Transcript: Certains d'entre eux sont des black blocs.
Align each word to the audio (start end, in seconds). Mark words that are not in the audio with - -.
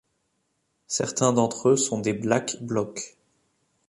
Certains 0.87 1.31
d'entre 1.31 1.69
eux 1.69 1.75
sont 1.77 1.99
des 1.99 2.13
black 2.13 2.57
blocs. 2.63 3.17